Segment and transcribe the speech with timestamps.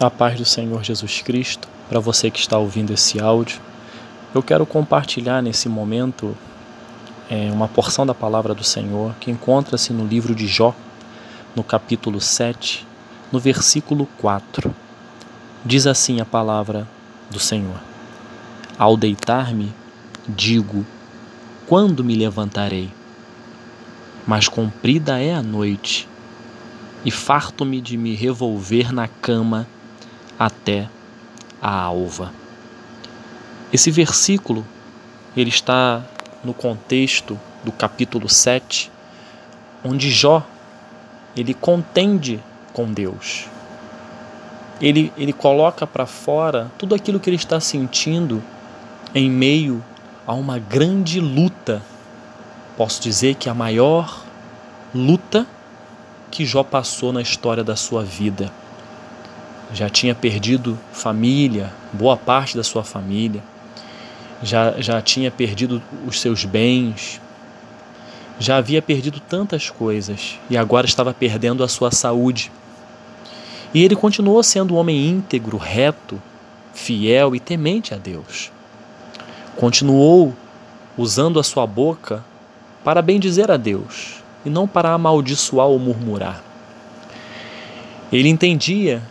[0.00, 3.60] A paz do Senhor Jesus Cristo, para você que está ouvindo esse áudio,
[4.34, 6.36] eu quero compartilhar nesse momento
[7.30, 10.74] é, uma porção da palavra do Senhor que encontra-se no livro de Jó,
[11.54, 12.84] no capítulo 7,
[13.30, 14.74] no versículo 4.
[15.64, 16.88] Diz assim a palavra
[17.30, 17.80] do Senhor:
[18.76, 19.72] Ao deitar-me,
[20.28, 20.84] digo:
[21.68, 22.90] Quando me levantarei?
[24.26, 26.08] Mas comprida é a noite,
[27.04, 29.68] e farto-me de me revolver na cama
[30.38, 30.88] até
[31.60, 32.32] a alva.
[33.72, 34.64] Esse versículo
[35.36, 36.02] ele está
[36.44, 38.90] no contexto do capítulo 7,
[39.84, 40.46] onde Jó
[41.36, 42.40] ele contende
[42.72, 43.46] com Deus.
[44.80, 48.42] Ele, ele coloca para fora tudo aquilo que ele está sentindo
[49.14, 49.82] em meio
[50.26, 51.82] a uma grande luta.
[52.76, 54.22] Posso dizer que a maior
[54.94, 55.46] luta
[56.30, 58.52] que Jó passou na história da sua vida
[59.74, 63.42] já tinha perdido família, boa parte da sua família,
[64.40, 67.20] já, já tinha perdido os seus bens,
[68.38, 72.52] já havia perdido tantas coisas e agora estava perdendo a sua saúde.
[73.74, 76.22] E ele continuou sendo um homem íntegro, reto,
[76.72, 78.52] fiel e temente a Deus.
[79.56, 80.32] Continuou
[80.96, 82.24] usando a sua boca
[82.84, 86.42] para bendizer a Deus e não para amaldiçoar ou murmurar.
[88.12, 89.02] Ele entendia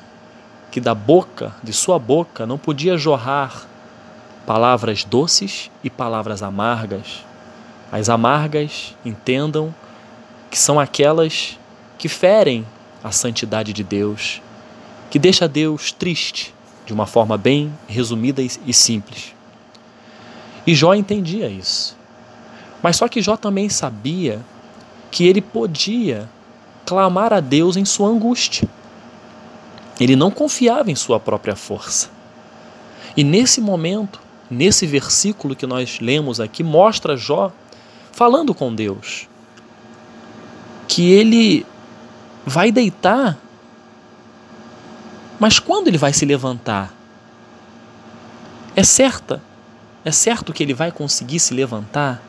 [0.73, 3.67] que da boca, de sua boca, não podia jorrar
[4.43, 7.23] palavras doces e palavras amargas.
[7.91, 9.71] As amargas, entendam,
[10.49, 11.59] que são aquelas
[11.95, 12.65] que ferem
[13.03, 14.41] a santidade de Deus,
[15.11, 16.51] que deixa Deus triste,
[16.87, 19.35] de uma forma bem resumida e simples.
[20.65, 21.95] E Jó entendia isso.
[22.81, 24.41] Mas só que Jó também sabia
[25.11, 26.27] que ele podia
[26.83, 28.67] clamar a Deus em sua angústia.
[29.99, 32.09] Ele não confiava em sua própria força.
[33.15, 34.19] E nesse momento,
[34.49, 37.51] nesse versículo que nós lemos aqui, mostra Jó
[38.11, 39.27] falando com Deus
[40.87, 41.65] que ele
[42.45, 43.37] vai deitar,
[45.39, 46.93] mas quando ele vai se levantar?
[48.75, 49.41] É certa?
[50.05, 52.21] É certo que ele vai conseguir se levantar?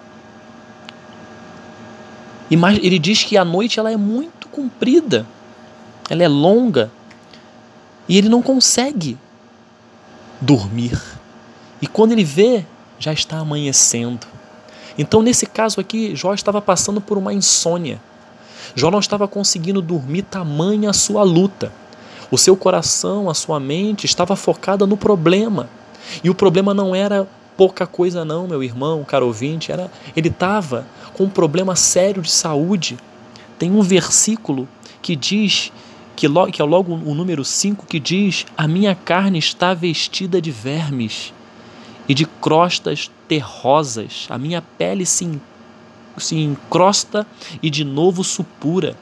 [2.51, 5.27] E mais, ele diz que a noite ela é muito comprida,
[6.09, 6.91] ela é longa
[8.09, 9.19] e ele não consegue
[10.41, 11.01] dormir.
[11.81, 12.65] E quando ele vê,
[12.99, 14.27] já está amanhecendo.
[14.97, 18.01] Então, nesse caso aqui, Jó estava passando por uma insônia.
[18.75, 21.73] Jó não estava conseguindo dormir, tamanha a sua luta.
[22.31, 25.69] O seu coração, a sua mente estava focada no problema.
[26.23, 27.27] E o problema não era
[27.57, 32.31] pouca coisa não, meu irmão, caro ouvinte, era ele estava com um problema sério de
[32.31, 32.99] saúde.
[33.59, 34.69] Tem um versículo
[35.01, 35.73] que diz
[36.17, 40.41] que, logo, que é logo o número 5 que diz: A minha carne está vestida
[40.41, 41.33] de vermes
[42.09, 45.41] e de crostas terrosas, a minha pele se,
[46.19, 47.27] se encrosta
[47.63, 48.97] e de novo supura.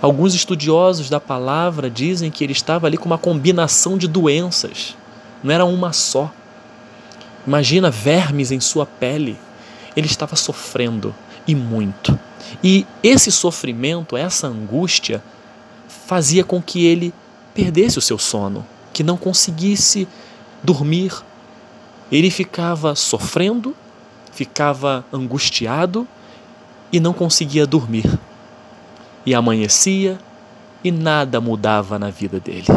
[0.00, 4.96] Alguns estudiosos da palavra dizem que ele estava ali com uma combinação de doenças,
[5.42, 6.32] não era uma só.
[7.46, 9.36] Imagina vermes em sua pele.
[9.96, 11.14] Ele estava sofrendo
[11.46, 12.18] e muito.
[12.62, 15.22] E esse sofrimento, essa angústia,
[16.08, 17.12] fazia com que ele
[17.52, 20.08] perdesse o seu sono, que não conseguisse
[20.62, 21.12] dormir.
[22.10, 23.76] Ele ficava sofrendo,
[24.32, 26.08] ficava angustiado
[26.90, 28.06] e não conseguia dormir.
[29.26, 30.18] E amanhecia
[30.82, 32.68] e nada mudava na vida dele.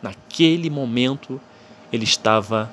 [0.00, 1.38] Naquele momento,
[1.92, 2.72] ele estava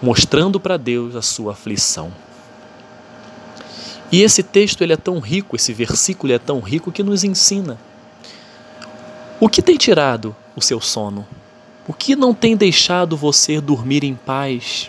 [0.00, 2.10] mostrando para Deus a sua aflição.
[4.10, 7.78] E esse texto ele é tão rico, esse versículo é tão rico que nos ensina
[9.44, 11.26] o que tem tirado o seu sono?
[11.88, 14.88] O que não tem deixado você dormir em paz?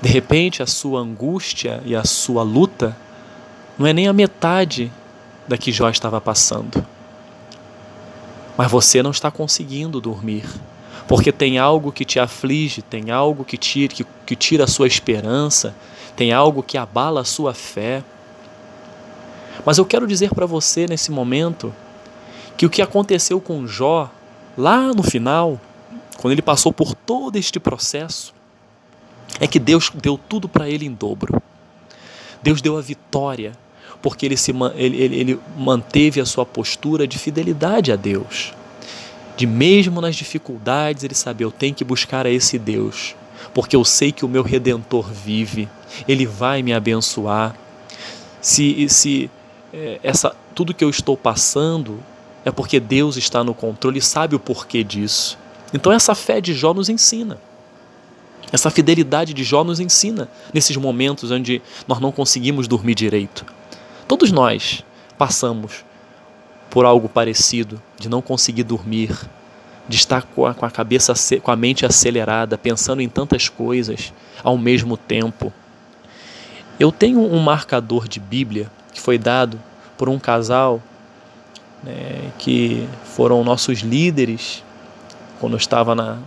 [0.00, 2.96] De repente, a sua angústia e a sua luta
[3.76, 4.90] não é nem a metade
[5.46, 6.82] da que Jó estava passando.
[8.56, 10.46] Mas você não está conseguindo dormir,
[11.06, 14.86] porque tem algo que te aflige, tem algo que tira, que, que tira a sua
[14.86, 15.74] esperança,
[16.16, 18.02] tem algo que abala a sua fé.
[19.66, 21.70] Mas eu quero dizer para você nesse momento
[22.56, 24.10] que o que aconteceu com Jó,
[24.56, 25.60] lá no final,
[26.18, 28.34] quando ele passou por todo este processo,
[29.40, 31.42] é que Deus deu tudo para ele em dobro.
[32.42, 33.52] Deus deu a vitória,
[34.00, 38.52] porque ele, se, ele, ele, ele manteve a sua postura de fidelidade a Deus.
[39.36, 43.16] De mesmo nas dificuldades, ele sabia, eu tenho que buscar a esse Deus,
[43.52, 45.68] porque eu sei que o meu Redentor vive,
[46.06, 47.56] ele vai me abençoar.
[48.40, 49.30] Se, se
[49.72, 51.98] é, essa, tudo que eu estou passando
[52.44, 55.38] é porque Deus está no controle e sabe o porquê disso.
[55.72, 57.38] Então essa fé de Jó nos ensina.
[58.52, 63.44] Essa fidelidade de Jó nos ensina nesses momentos onde nós não conseguimos dormir direito.
[64.06, 64.84] Todos nós
[65.16, 65.84] passamos
[66.70, 69.16] por algo parecido, de não conseguir dormir,
[69.88, 74.12] de estar com a, cabeça, com a mente acelerada, pensando em tantas coisas
[74.42, 75.52] ao mesmo tempo.
[76.78, 79.60] Eu tenho um marcador de Bíblia que foi dado
[79.96, 80.82] por um casal
[81.84, 84.64] né, que foram nossos líderes
[85.38, 86.18] quando eu estava na,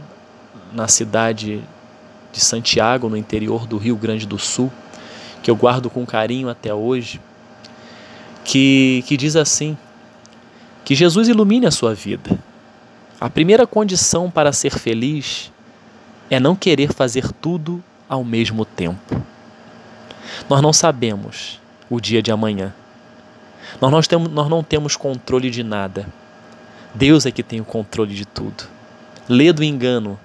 [0.72, 1.62] na cidade
[2.32, 4.72] de Santiago, no interior do Rio Grande do Sul,
[5.42, 7.20] que eu guardo com carinho até hoje,
[8.44, 9.76] que, que diz assim:
[10.86, 12.38] que Jesus ilumine a sua vida.
[13.20, 15.52] A primeira condição para ser feliz
[16.30, 19.20] é não querer fazer tudo ao mesmo tempo.
[20.48, 21.60] Nós não sabemos
[21.90, 22.74] o dia de amanhã.
[23.80, 26.08] Nós não, temos, nós não temos controle de nada.
[26.94, 28.64] Deus é que tem o controle de tudo.
[29.30, 30.20] Lê do engano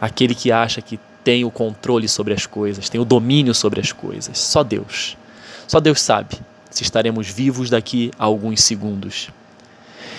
[0.00, 3.92] aquele que acha que tem o controle sobre as coisas, tem o domínio sobre as
[3.92, 4.38] coisas.
[4.38, 5.16] Só Deus.
[5.66, 6.36] Só Deus sabe
[6.70, 9.30] se estaremos vivos daqui a alguns segundos.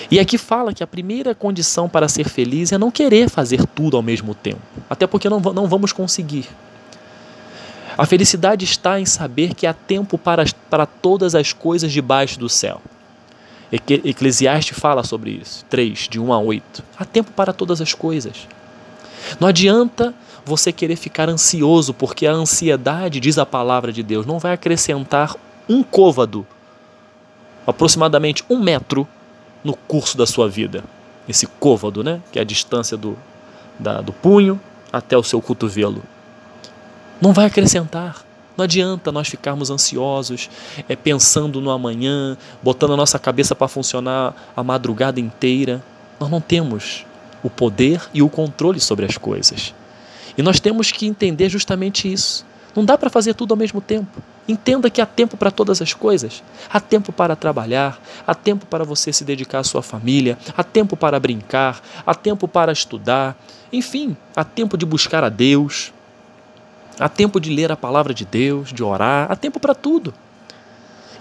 [0.09, 3.97] E aqui fala que a primeira condição para ser feliz é não querer fazer tudo
[3.97, 6.47] ao mesmo tempo, até porque não, não vamos conseguir.
[7.97, 12.49] A felicidade está em saber que há tempo para, para todas as coisas debaixo do
[12.49, 12.81] céu.
[13.71, 16.83] Eclesiastes fala sobre isso, 3, de 1 a 8.
[16.97, 18.47] Há tempo para todas as coisas.
[19.39, 20.13] Não adianta
[20.45, 25.35] você querer ficar ansioso, porque a ansiedade, diz a palavra de Deus, não vai acrescentar
[25.67, 26.45] um côvado,
[27.65, 29.07] aproximadamente um metro,
[29.63, 30.83] no curso da sua vida.
[31.27, 32.21] Esse côvado, né?
[32.31, 33.17] que é a distância do,
[33.79, 34.61] da, do punho
[34.93, 36.03] até o seu cotovelo.
[37.21, 38.23] Não vai acrescentar.
[38.57, 40.49] Não adianta nós ficarmos ansiosos,
[40.87, 45.83] é, pensando no amanhã, botando a nossa cabeça para funcionar a madrugada inteira.
[46.19, 47.05] Nós não temos
[47.43, 49.73] o poder e o controle sobre as coisas.
[50.37, 52.45] E nós temos que entender justamente isso.
[52.75, 54.21] Não dá para fazer tudo ao mesmo tempo.
[54.47, 56.43] Entenda que há tempo para todas as coisas.
[56.71, 60.95] Há tempo para trabalhar, há tempo para você se dedicar à sua família, há tempo
[60.97, 63.35] para brincar, há tempo para estudar.
[63.71, 65.93] Enfim, há tempo de buscar a Deus,
[66.99, 70.13] há tempo de ler a palavra de Deus, de orar, há tempo para tudo.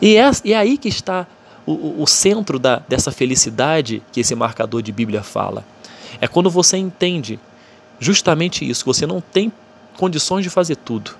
[0.00, 1.26] E é, é aí que está
[1.66, 5.64] o, o centro da, dessa felicidade que esse marcador de Bíblia fala.
[6.20, 7.38] É quando você entende
[7.98, 9.52] justamente isso, você não tem
[9.96, 11.16] condições de fazer tudo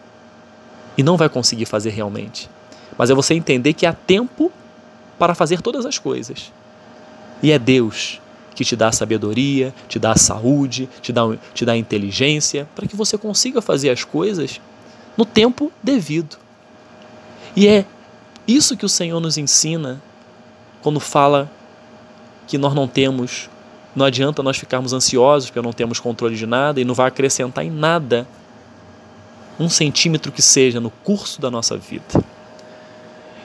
[0.96, 2.48] e não vai conseguir fazer realmente.
[2.96, 4.52] Mas é você entender que há tempo
[5.18, 6.52] para fazer todas as coisas.
[7.42, 8.20] E é Deus
[8.54, 11.22] que te dá sabedoria, te dá saúde, te dá,
[11.52, 14.60] te dá inteligência para que você consiga fazer as coisas
[15.16, 16.36] no tempo devido.
[17.56, 17.84] E é
[18.46, 20.02] isso que o Senhor nos ensina
[20.82, 21.50] quando fala
[22.46, 23.48] que nós não temos
[23.94, 27.64] não adianta nós ficarmos ansiosos porque não temos controle de nada e não vai acrescentar
[27.64, 28.26] em nada
[29.58, 32.04] um centímetro que seja no curso da nossa vida.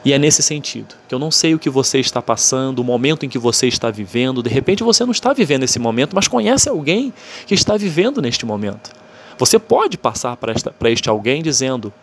[0.10, 3.28] E é nesse sentido que eu não sei o que você está passando, o momento
[3.28, 4.42] em que você está vivendo.
[4.42, 7.14] De repente você não está vivendo esse momento, mas conhece alguém
[7.46, 8.90] que está vivendo neste momento.
[9.38, 11.94] Você pode passar para, este alguém dizendo: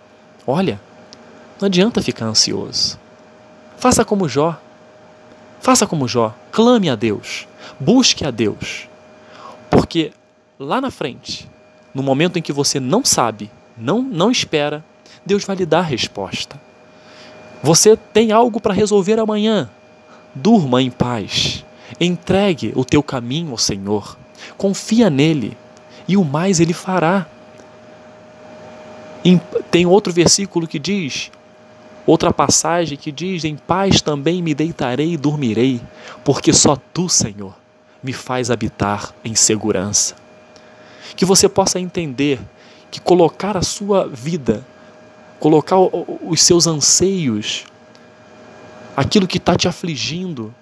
[0.46, 0.80] Olha,
[1.60, 2.96] não adianta ficar ansioso.
[3.76, 4.56] Faça como Jó.
[5.60, 6.32] Faça como Jó.
[6.52, 7.48] Clame a Deus.
[7.80, 8.88] Busque a Deus.
[9.68, 10.12] Porque
[10.60, 11.50] lá na frente,
[11.92, 14.84] no momento em que você não sabe, não, não espera,
[15.24, 16.65] Deus vai lhe dar a resposta.
[17.62, 19.68] Você tem algo para resolver amanhã.
[20.34, 21.64] Durma em paz.
[22.00, 24.16] Entregue o teu caminho ao Senhor.
[24.56, 25.56] Confia nele
[26.06, 27.26] e o mais ele fará.
[29.70, 31.30] Tem outro versículo que diz:
[32.06, 35.80] Outra passagem que diz: Em paz também me deitarei e dormirei,
[36.24, 37.54] porque só tu, Senhor,
[38.02, 40.14] me faz habitar em segurança.
[41.16, 42.38] Que você possa entender
[42.90, 44.64] que colocar a sua vida,
[45.38, 47.64] colocar os seus anseios,
[48.96, 50.54] aquilo que está te afligindo,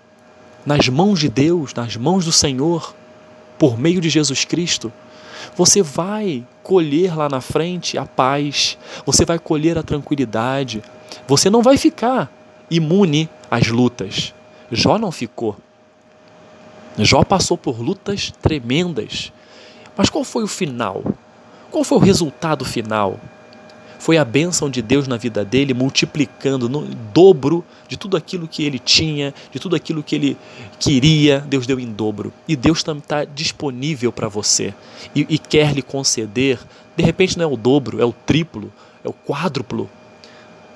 [0.66, 2.95] nas mãos de Deus, nas mãos do Senhor,
[3.59, 4.93] por meio de Jesus Cristo,
[5.57, 10.83] você vai colher lá na frente a paz, você vai colher a tranquilidade,
[11.26, 12.33] você não vai ficar
[12.71, 14.35] imune às lutas.
[14.73, 15.57] Jó não ficou.
[16.99, 19.33] Jó passou por lutas tremendas.
[19.97, 21.04] Mas qual foi o final?
[21.71, 23.21] Qual foi o resultado final?
[24.05, 26.83] Foi a bênção de Deus na vida dele, multiplicando no
[27.15, 30.37] dobro de tudo aquilo que ele tinha, de tudo aquilo que ele
[30.79, 32.31] queria, Deus deu em dobro.
[32.47, 34.75] E Deus também está disponível para você
[35.15, 36.59] e, e quer lhe conceder.
[36.95, 38.71] De repente não é o dobro, é o triplo,
[39.03, 39.89] é o quádruplo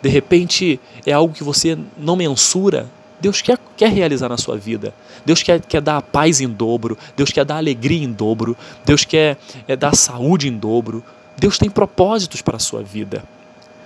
[0.00, 2.88] de repente é algo que você não mensura,
[3.20, 4.94] Deus quer, quer realizar na sua vida.
[5.26, 6.96] Deus quer, quer dar a paz em dobro.
[7.16, 8.56] Deus quer dar alegria em dobro.
[8.84, 11.02] Deus quer é, dar saúde em dobro.
[11.38, 13.22] Deus tem propósitos para a sua vida.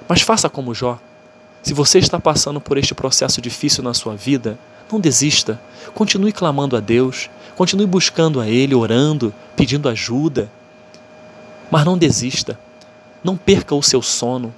[0.08, 0.98] Mas faça como Jó.
[1.62, 4.58] Se você está passando por este processo difícil na sua vida,
[4.90, 5.60] não desista.
[5.94, 7.30] Continue clamando a Deus.
[7.56, 10.50] Continue buscando a Ele, orando, pedindo ajuda.
[11.70, 12.58] Mas não desista.
[13.22, 14.52] Não perca o seu sono.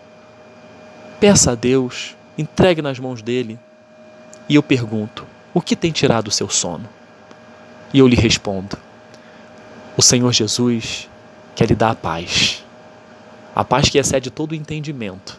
[1.20, 2.16] Peça a Deus.
[2.38, 3.58] Entregue nas mãos dele
[4.48, 6.88] e eu pergunto: o que tem tirado o seu sono?
[7.92, 8.76] E eu lhe respondo:
[9.96, 11.08] o Senhor Jesus
[11.54, 12.53] quer lhe dar a paz.
[13.54, 15.38] A paz que excede todo o entendimento.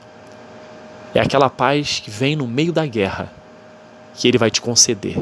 [1.13, 3.31] É aquela paz que vem no meio da guerra,
[4.15, 5.21] que Ele vai te conceder.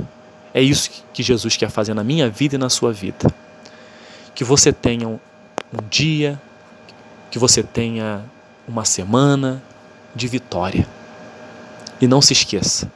[0.53, 3.27] É isso que Jesus quer fazer na minha vida e na sua vida.
[4.35, 5.19] Que você tenha um
[5.89, 6.39] dia,
[7.31, 8.23] que você tenha
[8.67, 9.61] uma semana
[10.15, 10.87] de vitória.
[11.99, 12.91] E não se esqueça,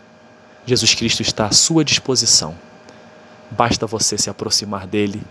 [0.66, 2.54] Jesus Cristo está à sua disposição.
[3.50, 5.22] Basta você se aproximar dele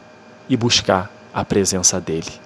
[0.49, 2.46] e buscar a presença dele.